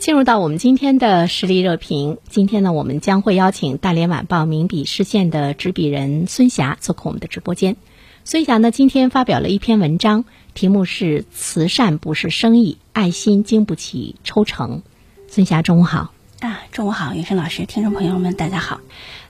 [0.00, 2.16] 进入到我们今天的实力热评。
[2.30, 7.76] 今天呢，我们将会邀请大连晚报名笔视线的执笔人孙霞做客我们的直播间。
[8.24, 10.24] 孙霞呢，今天发表了一篇文章，
[10.54, 14.80] 题目是“慈善不是生意，爱心经不起抽成”。
[15.28, 16.14] 孙霞，中午好。
[16.40, 18.80] 啊，中午好，云生老师，听众朋友们，大家好。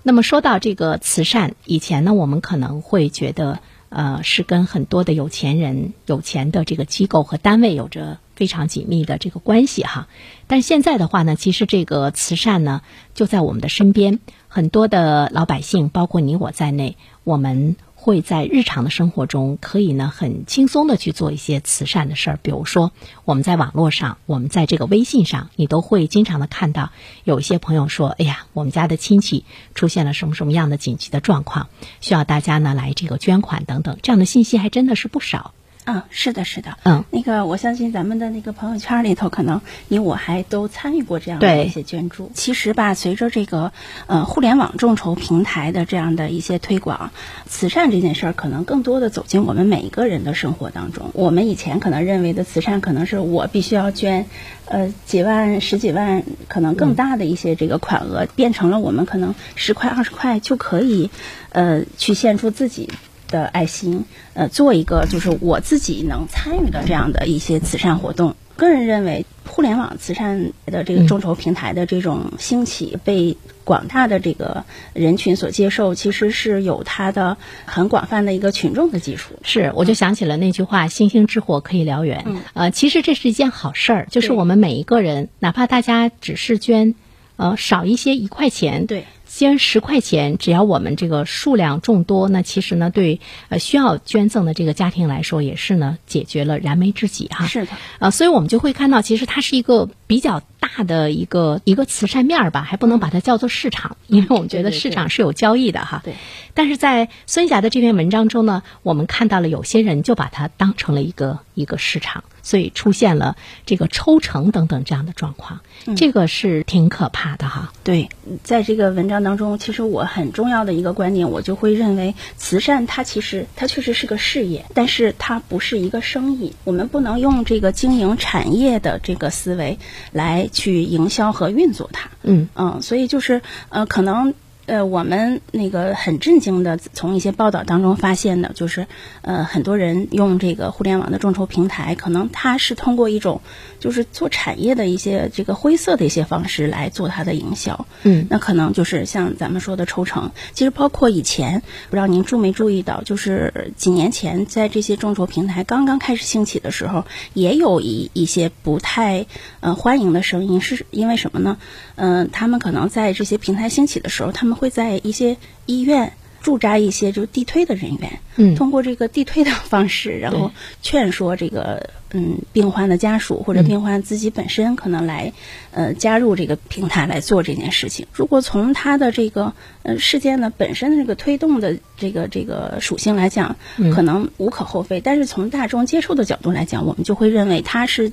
[0.04, 8.18] 那么说到这个慈善，以前呢，我们可能会觉得，呃，是跟很多的有钱人、有钱的这个机构和单位有着。
[8.40, 10.08] 非常紧密的这个关系哈，
[10.46, 12.80] 但现在的话呢，其实这个慈善呢
[13.12, 22.38] 就在我们的身边，很多的老百姓，包括你我在内，我们会在日常的生活中可以呢很轻松的去做一些慈善的事儿。
[22.40, 22.92] 比如说，
[23.26, 26.92] 我们在网络上，我们在这个微信上，你都会经常的看到
[27.24, 29.44] 有一些朋友说：“哎呀，我们家的亲戚
[29.74, 31.68] 出现了什么什么样的紧急的状况，
[32.00, 35.52] 需要大家呢来这个捐款等等。”这样的信息还真的是不少。
[35.86, 42.30] 嗯，是的，是的，嗯，那个我相信咱们的那个朋友圈里头，可能你我还都参与过这样的一些捐助。
[42.34, 43.72] 其实吧，随着这个
[44.06, 47.10] 呃互联网众筹平台的这样的一些推广，
[47.46, 51.10] 慈善这件事儿可能更多的走进我们每一个人的生活当中。
[51.14, 54.26] 我们以前可能认为的慈善，可能是我必须要捐
[54.66, 61.10] 呃几万、十几万，可能更大的一些这个款额，变成了我们可能十块、二十块就可以
[61.48, 62.90] 呃去献出自己。
[63.30, 64.04] 的爱心，
[64.34, 68.36] 呃，做一个就是我自己能参与的这样的一些慈善活动。
[68.56, 79.32] 个人认为，互联网慈善的这个众筹平台的这种兴起，被广大的这个人群所接受，其实是有它的很广泛的一个群众的基础。
[79.42, 86.94] 是，我就想起了那句话：“星星之火可以燎原。”呃，其实这是一件好事儿，就是我们每一个人，哪怕大家只是捐，
[87.36, 88.86] 呃，少一些一块钱。
[88.86, 89.06] 对。
[89.40, 97.46] 捐十块钱，只要我们这个数量众多，那其实呢，对呃需要捐赠的这个家庭来说，也是呢解决了燃眉之急哈。
[97.46, 100.42] 是的，呃，所以我们就会看到，其实它是一个比较
[100.76, 106.02] 大的一个一个慈善面儿吧，还不能把它叫做市场，因为我们觉得市场是有交易的哈。
[106.04, 106.14] 对。
[106.54, 112.24] 但是在孙霞的这篇文章中呢，我们看到了有些人就把它当成了一个一个市场。
[112.42, 113.36] 所以出现了
[113.66, 115.60] 这个抽成等等这样的状况，
[115.94, 117.70] 这个是挺可怕的哈。
[117.84, 118.08] 对，
[118.42, 126.54] 在这个文章当中，其实我很重要的一个观点，我就会认为，慈善它其实它确实是个事业，但是它不是一个生意。
[126.64, 129.78] 我们不能用这个经营产业的这个思维
[130.10, 132.10] 来去营销和运作它。
[132.22, 133.40] 嗯嗯，所以就是
[133.70, 134.34] 呃，可能。
[134.70, 138.86] 呃，我们那个很震惊的，从一些报道当中发现的，就是
[139.22, 143.40] 呃，很多人用这个互联网的众筹平台，可能他是通过一种
[143.80, 147.84] 就是做产业的一些这个灰色的一些方式来做它的营销。
[148.04, 159.26] 嗯，那可能就是像咱们说的抽成，其实包括以前，不知道您注没注意到，就是几年前在这些众筹平台刚刚开始兴起的时候，也有一一些不太
[159.58, 161.58] 呃欢迎的声音，是因为什么呢？
[161.96, 166.12] 嗯，他们可能在这些平台兴起的时候，他们会在一些医院
[166.42, 170.52] 驻扎一些就地推的人员，嗯，通过这个地推的方式，然后
[170.82, 175.32] 劝说这个嗯病患的家属或者病患自己本身可能来
[175.70, 178.06] 呃加入这个平台来做这件事情。
[178.12, 179.52] 如果从他的这个
[179.82, 183.56] 呃事件的本身的这个推动的这个这个属性来讲，
[183.94, 185.00] 可能无可厚非。
[185.00, 188.12] 但是从大众接受的角度来讲，我们就会认为他是。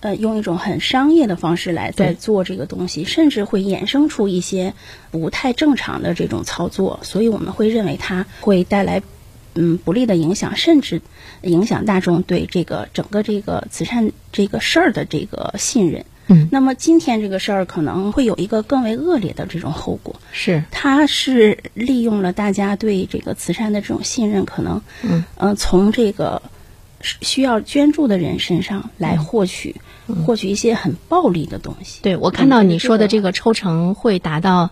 [0.00, 4.74] 呃，用一种很商业的方式来在做这个东西，甚至会衍生出一些
[5.10, 9.02] 不太正常的这种操作，所以我们会认为它会带来
[9.54, 11.02] 嗯不利的影响，甚至
[11.42, 16.04] 影响大众对这个整个这个慈善这个事儿的这个信任。
[16.28, 26.40] 嗯，那么今天这个事儿可能会有一个更为恶劣的这种后果，是它是利用了大家对这个慈善的这种信任，可能嗯呃从这个。
[27.00, 29.76] 需要捐助的人身上来获取，
[30.26, 32.00] 获取一些很暴利的东西。
[32.02, 34.70] 对我看到你说的这个抽成会达到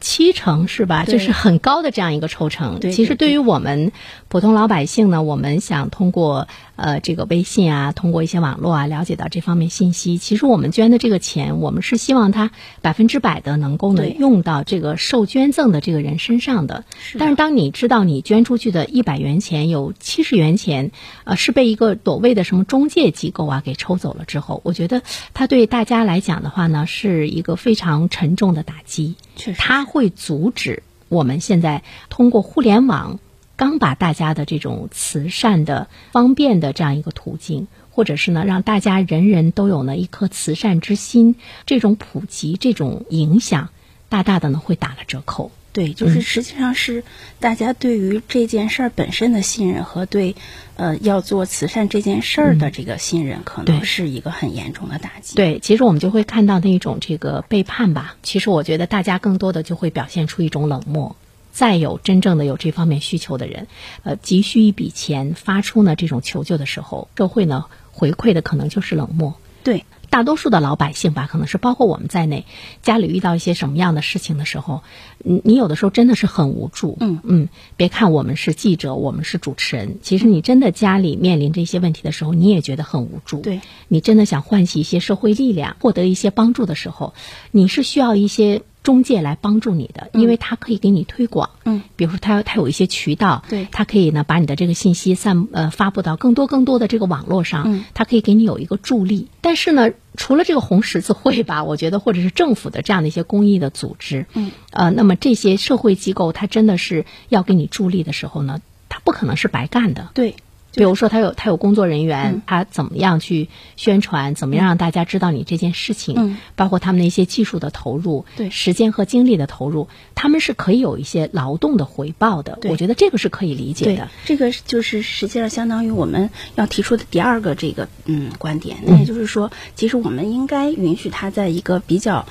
[0.00, 1.04] 七成是吧？
[1.04, 2.80] 就是很高的这样一个抽成。
[2.92, 3.90] 其实对于我们
[4.28, 10.16] 普通老百姓呢，我们想通过呃这个微信啊，通过一些网络啊，了解到这方面信息。
[10.16, 16.84] 其实我们捐的这个钱，我们是希望它百分之百的能够呢用到这个受捐赠的这个人身上的。
[17.18, 20.92] 但是当你知道你捐出去的一百元钱有七十元钱，
[21.24, 29.16] 呃，是被一个所谓的什么中介机构啊给抽走了之后，我觉得它对大家来讲的话呢，是一个非常沉重的打击。
[29.36, 33.18] 确实，它会阻止我们现在通过互联网
[33.56, 43.70] 刚把大家的这种慈善的方便的这样一个途径，或者是呢让大家人人都有呢一颗慈善之心，这种普及这种影响，
[44.10, 45.50] 大大的呢会打了折扣。
[45.74, 47.02] 对，就是实际上是
[47.40, 50.36] 大家对于这件事儿本身的信任和对，
[50.76, 55.34] 呃，要做慈善这件事儿的这个信任，可能是一个很严重的打击。
[55.34, 58.16] 对，其实我们就会看到那种这个背叛吧。
[58.22, 61.16] 其实我觉得大家更多的就会表现出一种冷漠。
[61.50, 63.66] 再有真正的有这方面需求的人，
[64.04, 69.34] 呃，急需一笔钱发出呢这种求救的时候，社会呢回馈的可能就是冷漠。
[69.64, 69.84] 对。
[70.14, 72.44] 大多数的老百姓吧，可能是包括我们在内，
[72.82, 74.84] 家里遇到一些什么样的事情的时候，
[75.18, 76.96] 你你有的时候真的是很无助。
[77.00, 83.40] 嗯嗯，别看我们是记者，我们是主持人，其实你真的家里面临这些问题的时候，你也觉得很无助。
[83.40, 87.12] 对，你真的想唤起一些社会力量，获得一些帮助的时候，
[87.50, 88.62] 你是需要一些。
[88.84, 99.28] 中介来帮助你的，因为他可以给你推广，嗯，比如说他他有一些渠道，对，他可以呢把你的这个信息散呃发布到更多更多的这个网络上，嗯，他可以给你有一个助力。
[99.40, 108.60] 但是呢，除了这个红十字会吧， 我觉得或者是政府的这样的一些公益的组织，嗯，呃，那么这些社会机构，它真的是要给你助力的时候呢，
[108.90, 110.36] 它不可能是白干的，对。
[110.74, 116.14] 比如说，他有他有工作人员，他怎么样去宣传，怎么样让大家知道你这件事情？
[116.18, 122.58] 嗯，包括他们的一些技术的投入，对时间和精力的投入，他们是可以有一些劳动的回报的。
[122.64, 124.08] 我觉得这个是可以理解的。
[124.24, 132.26] 这个就是实际上相当于我们要提出的第二个这个嗯观点，那也就是说，其实我们应该允许他在一个比较。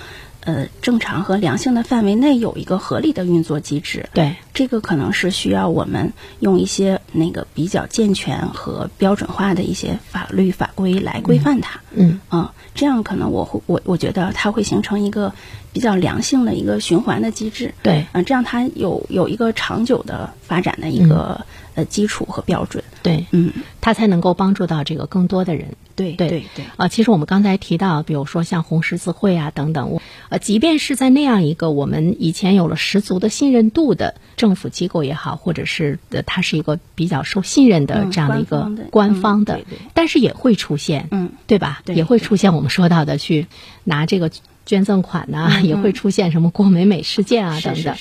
[0.46, 4.10] 呃，正常和良性的范围内有一个合理的运作机制。
[4.14, 11.80] 对，这个可能是需要我们用一些那个比较健全和标准化的一些法律法规来规范它。
[11.92, 15.34] 嗯，啊，这样可能我会我我觉得它会形成一个
[15.72, 17.74] 比较良性的一个循环的机制。
[17.82, 22.84] 对，嗯，这样它有有一个长久的发展的一个呃基础和标准。
[23.02, 25.76] 对，嗯，它才能够帮助到这个更多的人。
[25.96, 30.00] 对对对啊，其实我们刚才提到，比如说像红十字会啊等等，
[30.30, 39.60] 呃，即便是在那样一个我们以前有了十足的信任度的政府机构也好，或者是呃，它是一个比较受信任的这样的一个官方的，
[39.94, 41.84] 但是也会出现，嗯，对吧？
[41.86, 43.46] 也会出现我们说到的去
[43.84, 44.32] 拿这个。
[44.66, 47.96] 捐赠款呐，也会出现什么郭美美事件啊等等，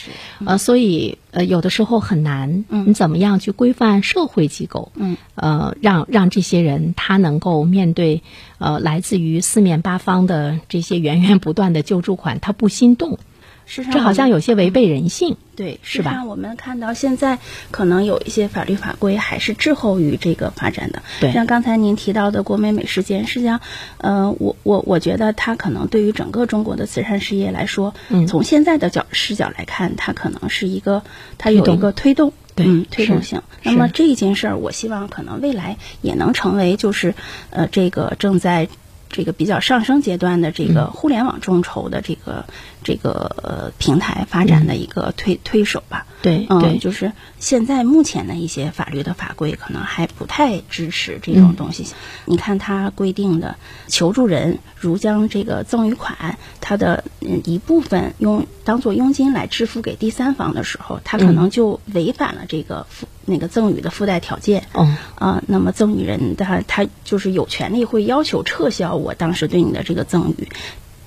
[0.44, 4.92] 呃，所以呃有的时候很难，你怎么样去规范社会机构？
[4.94, 8.22] 嗯，呃，让让这些人他能够面对
[8.58, 13.18] 呃来自于四面八方的这些源源不断的救助款，他不心动。
[13.72, 16.24] 这好像有些违背人性，对，是吧？
[16.24, 17.38] 我们看到现在
[17.70, 21.02] 可能有一些法律法规还是滞后于这个发展的。
[21.20, 23.60] 对，像刚才您提到的郭美美事件，实际上，
[23.96, 31.02] 呃，我我我觉得它可能对于整个中国的慈善事业来说，嗯，从现在的角视角来看，它可能是一个
[31.38, 33.40] 它有一个推动，对，推动性。
[33.62, 37.14] 那么这一件事儿，我希望可能未来也能成为就是
[37.48, 38.68] 呃这个正在。
[39.12, 42.46] 这个比较上升阶段的这个互联网众筹的这个
[42.82, 46.06] 这个呃平台发展的一个推推手吧。
[46.22, 51.86] 对，嗯，就是现在目前的一些法律的法规可能还不太支持这种东西。
[52.24, 53.56] 你看它规定的
[53.88, 64.68] 求助人如将这个赠与款它的嗯一部分用当做佣金来支付给第三方的时候，他可能就违反了这个附那个赠与的附带条件。
[64.72, 64.86] 哦，
[65.16, 70.48] 啊，那么赠与人他他就是有权利会要求撤销我当时对你的这个赠与。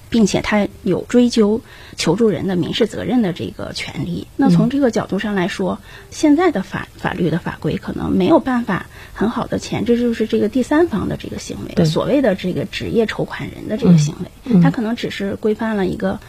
[0.08, 1.60] 并且他有追究
[1.98, 4.28] 求助人的民事责任的这个权利。
[4.38, 5.80] 那从这个角度上来说，
[6.10, 16.20] 现在的法法律的法规可能没有办法很好的前置，就是这个第三方的这个行为，所谓的这个职业筹款人的这个行为，他可能只是规范了一个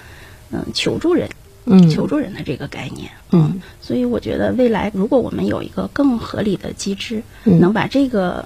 [0.50, 1.28] 嗯求助人，
[1.66, 1.90] 嗯。
[1.90, 3.10] 求助人的这个概念。
[3.30, 8.44] 嗯，所以我觉得未来如果我们有一个更合理的机制，能把这个。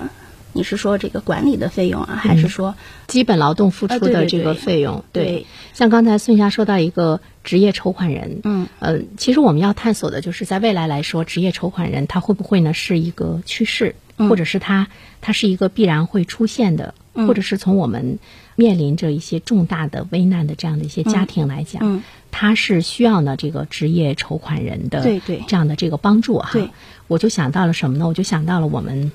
[0.52, 2.74] 你是说这个管理的费用啊，还是说
[3.06, 5.04] 基本劳动付出的这个费用？
[5.12, 14.88] 对，像刚才孙霞说到一个职业筹款人，嗯，呃，其实我们要探索的就是在未来来说，职业筹款人他会不会呢是一个趋势，或者是他
[15.20, 18.18] 他是一个必然会出现的或者是从我们
[18.56, 22.02] 面临着一些重大的危难的这样的一些家庭来讲，嗯，
[22.40, 25.44] 他是需要呢这个职业筹款人的对对。
[25.46, 26.48] 这样的这个帮助哈。
[26.54, 26.70] 对，
[27.06, 28.08] 我就想到了什么呢？
[28.08, 29.12] 我就想到了我们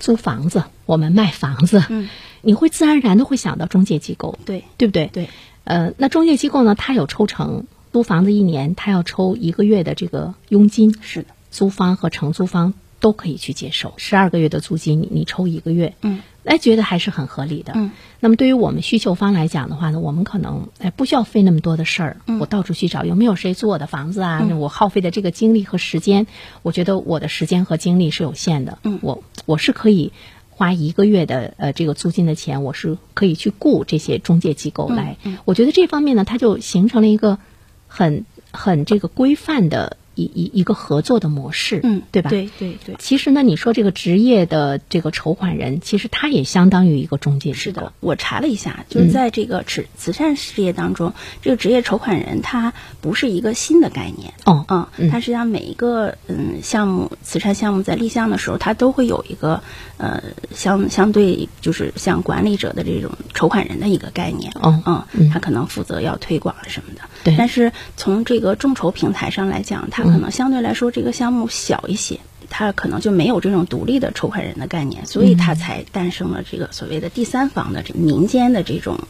[0.00, 2.08] 租房子，我们卖房子，嗯，
[2.42, 4.64] 你会自然而然的会想到中介机构，对。
[4.76, 5.06] 对不对？
[5.06, 5.28] 对，
[5.62, 12.74] 呃，那中介机构呢，它有抽成，租房子一年，它要抽一个月的这个佣金，是的，租方和承租方
[13.04, 17.74] 都可以去接受，十二个月的租金你你抽一个月，嗯，哎，觉得还是很合理的。
[17.76, 24.46] 嗯，那么对于我们需求方来讲的话呢，我们可能哎不需要费那么多的事儿，嗯我到处去找有没有谁租我的房子啊？
[24.48, 26.26] 那我耗费的这个精力和时间，
[26.62, 30.12] 我觉得我的时间和精力是有限的，嗯我我是可以。
[30.56, 35.16] 花一个月的呃这个租金的钱，我是可以去雇这些中介机构来。
[35.24, 37.40] 嗯我觉得这方面呢，它就形成了一个
[37.88, 42.30] 很很这个规范的一一一个合作的模式，嗯，对吧？
[42.30, 54.34] 对对对，其实呢，你说这个职业的这个筹款人，其实他也相当于一个中介是的，，我查了一下，就是在这个慈慈善事业当中，这个职业筹款人他不是一个新的概念。
[54.44, 59.62] 哦，嗯，他实际上每一个嗯项目慈善项目在立项的时候，他都会有一个
[59.96, 60.22] 呃
[60.54, 64.52] 相相对就是像管理者的这种筹款人的一个概念。
[64.54, 67.00] 哦嗯嗯，他可能负责要推广什么的。
[67.24, 72.20] 对但是从这个众筹平台上来讲，它可能相对来说这个项目小一些。
[72.50, 79.00] 它可能就没有这种独立的筹款人的概念，所以它才诞生了这个所谓的第三方的这民间的这种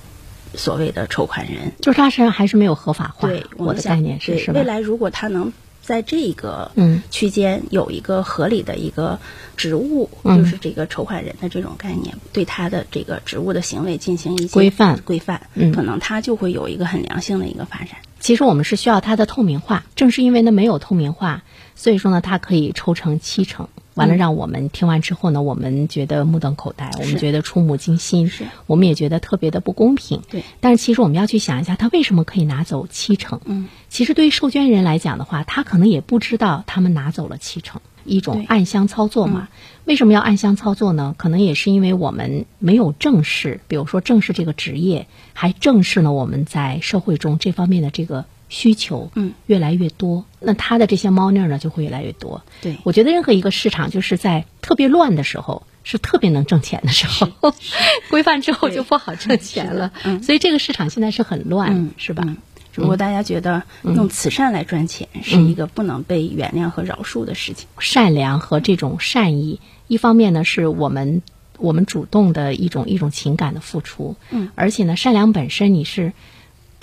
[0.55, 1.73] 所谓的筹款人。
[1.83, 3.29] 就是他实际上还是没有合法化。
[3.29, 4.65] 对，我的概念是对是吧未？
[4.65, 9.19] 来如果他能在这个嗯区间有一个合理的一个
[9.57, 17.99] 职务，嗯就是这个筹款人的这种概念，对他的这个职务的行为进行一些规范规范，嗯可能他就会有一个很良性的一个发展。
[18.25, 21.43] 其实我们是需要它的透明化，正是因为呢没有透明化，
[21.75, 23.69] 所以说呢它可以抽成七成。
[23.95, 30.23] 完了，嗯让我们听完之后呢，我们觉得目瞪口呆，我们觉得触目惊心，是我们也觉得特别的不公平。
[30.31, 33.41] 对，但是其实我们要去想一下，他为什么可以拿走七成？
[33.45, 39.49] 嗯，其实对于受捐人来讲的话，他可能也不知道他们拿走了七成，一种暗箱操作嘛。
[39.85, 41.15] 为什么要暗箱操作呢？
[41.19, 52.43] 可能也是因为我们没有正视，比如说正视这个职业，还正视了我们在社会中这方面的这个需求，嗯，越来越多，那他的这些猫腻儿呢就会越来越多。
[52.61, 52.77] 对。
[52.85, 55.63] 我觉得任何一个市场就是在特别乱的时候。
[55.87, 57.55] 是特别能挣钱的时候，
[58.09, 59.93] 规范之后就不好挣钱了。
[60.05, 60.23] 嗯。
[60.23, 62.25] 所以这个市场现在是很乱，嗯是吧？
[62.27, 62.39] 嗯。
[62.73, 71.21] 如果大家觉得用慈善来赚钱是一个不能被原谅和饶恕的事情，善良和这种善意，一方面呢是我们
[71.59, 76.15] 我们主动的一种一种情感的付出，嗯，而且呢，善良本身你是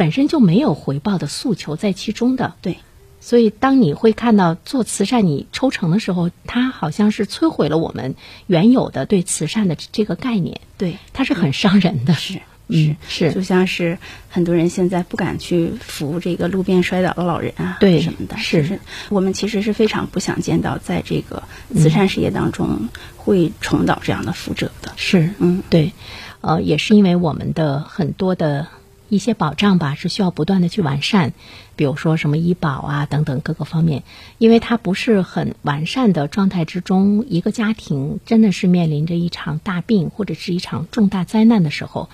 [0.01, 2.79] 本身就没有回报的诉求在其中的，对，
[3.19, 8.15] 所以当你会看到做慈善你抽成的时候，它好像是摧毁了我们
[8.47, 12.39] 原有的对慈善的这个概念，对，它是很伤人的，是。
[12.67, 13.31] 是是。
[13.31, 18.65] 就像是很多人现在不敢去扶这个路边摔倒的老人啊，对什么的，是。
[18.65, 18.79] 是
[19.09, 21.43] 我们其实是非常不想见到在这个
[21.75, 24.93] 慈善事业当中会重蹈这样的覆辙的。
[24.95, 25.93] 是，嗯，对，
[26.39, 28.65] 呃，也是因为我们的很多的
[29.11, 31.33] 一些保障吧，是需要不断的去完善，
[31.75, 34.03] 比如说什么医保啊等等各个方面，
[34.37, 42.09] 因为它不是很完善的状态之中，一个家庭真的是面临着一场大病或者是一场重大灾难的时候，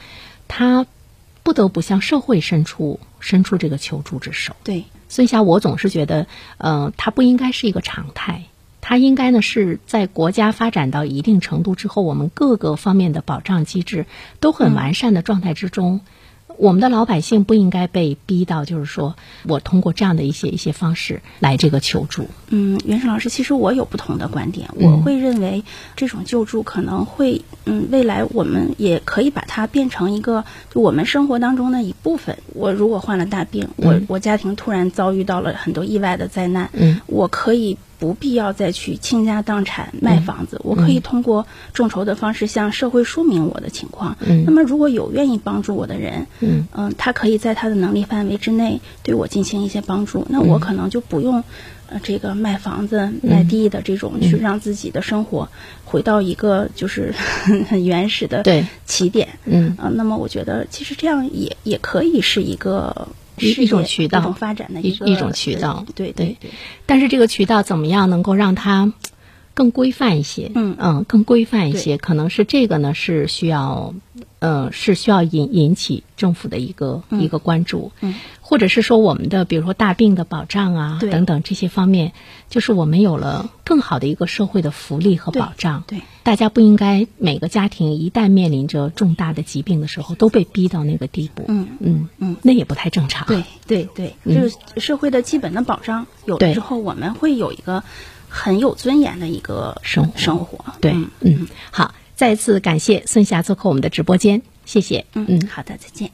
[0.48, 0.88] 他
[1.44, 4.56] 不得不向社会伸出伸出这个求助之手。
[4.64, 6.26] 对，所以，像我总是觉得，
[6.58, 8.46] 呃，它不应该是一个常态，
[8.82, 14.08] 它应该呢是在国家发展到一定程度之后，我们各个方面的保障机制
[14.40, 16.02] 都很完善的状态之中。
[16.58, 19.16] 我们的老百姓不应该被逼到，就是说
[19.48, 22.28] 我通过这样的一些一些方式来这个求助。
[22.50, 25.64] 嗯，袁生老师，其实我有不同的观点，嗯我会认为
[25.96, 32.38] 这种救助可能会，嗯，未来我们也可以把它变成一个就我们生活当中的一部分。
[32.54, 44.18] 我如果患了大病，我嗯我家庭突然遭遇到了很多意外的灾难，嗯，我可以不必要再去倾家荡产卖房嗯子，我可以通过众筹的方式向社会说明我的情况。
[44.20, 44.44] 嗯。
[44.46, 46.68] 那么如果有愿意帮助我的人，嗯。
[46.74, 51.44] 嗯，他可以在他的能力范围之内对我进行一些帮助，那我可能就不用，
[51.90, 55.50] 呃，这个卖房子、卖地的这种，去让自己的生活
[55.86, 57.14] 回到一个就是
[57.70, 58.44] 很原始的
[58.86, 59.28] 起点。
[59.46, 59.76] 嗯。
[59.80, 63.08] 呃，那么我觉得其实这样也也可以是一个事
[63.40, 66.52] 一一种渠道一种发展的一个一种渠道对对对，
[66.86, 68.94] 但是这个渠道怎么样能够让它
[69.54, 70.52] 更规范一些？
[70.56, 70.76] 嗯。
[70.80, 73.94] 嗯，更规范一些，可能是这个呢是需要
[74.40, 82.14] 嗯，是需要引引起政府的一个一个关注，嗯，或者是说我们的比如说大病的保障啊等等这些方面，
[82.50, 86.00] 就是我们有了更好的一个社会的福利和保障，对。
[86.00, 91.68] 对大家不应该每个家庭一旦面临着重大的疾病的时候都被逼到那个地步，嗯。
[91.80, 92.36] 嗯嗯。
[92.42, 97.84] 那也不太正常，对对对，就是社会的基本的保障有了对之后，我们会有一个
[98.28, 100.20] 很有尊严的一个生活。
[100.20, 100.66] 生活。
[100.82, 101.10] 对，嗯。
[101.22, 106.10] 嗯，好，再次感谢孙霞做客我们的直播间，谢谢，嗯，好的，再见。